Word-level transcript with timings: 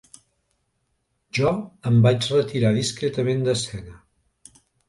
Jo 1.39 1.51
em 1.91 2.01
vaig 2.07 2.31
retirar 2.33 2.75
discretament 2.81 3.49
d'escena. 3.49 3.99